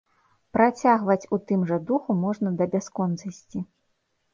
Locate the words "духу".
1.93-2.19